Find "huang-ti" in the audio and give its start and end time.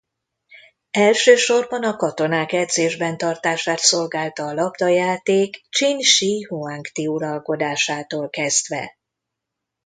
6.49-7.07